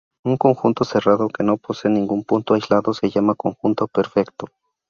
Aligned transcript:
Un 0.23 0.35
conjunto 0.35 0.83
cerrado 0.83 1.27
que 1.27 1.43
no 1.43 1.57
posee 1.59 1.91
ningún 1.91 2.23
punto 2.23 2.55
aislado 2.55 2.91
se 2.95 3.07
llama 3.11 3.35
conjunto 3.35 3.87
perfecto. 3.87 4.47